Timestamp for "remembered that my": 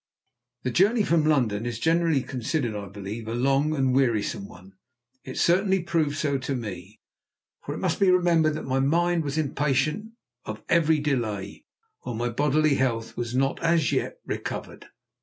8.09-8.79